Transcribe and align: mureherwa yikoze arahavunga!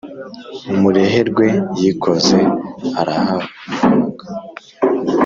mureherwa 0.79 1.47
yikoze 1.79 2.39
arahavunga! 3.01 4.25